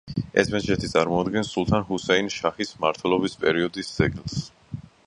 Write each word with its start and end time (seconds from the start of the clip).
ეს 0.43 0.47
მეჩეთი 0.53 0.87
წარმოადგენს 0.93 1.51
სულთან 1.57 1.85
ჰუსეინ 1.91 2.33
შაჰის 2.39 2.75
მმართველობის 2.81 3.39
პერიოდის 3.45 3.97
ძეგლს. 4.01 4.41